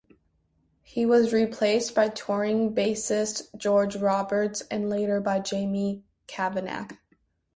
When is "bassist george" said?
2.73-3.95